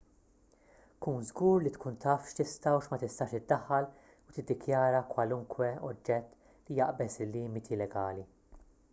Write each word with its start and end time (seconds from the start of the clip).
kun 1.05 1.25
żgur 1.29 1.57
li 1.65 1.71
tkun 1.73 1.97
taf 2.05 2.23
x'tista' 2.29 2.71
u 2.77 2.79
x'ma 2.85 2.97
tistax 3.03 3.35
iddaħħal 3.39 3.85
u 4.31 4.35
tiddikjara 4.37 5.01
kwalunkwe 5.11 5.69
oġġett 5.91 6.33
li 6.71 6.79
jaqbeż 6.79 7.19
il-limiti 7.27 7.79
legali 7.83 8.25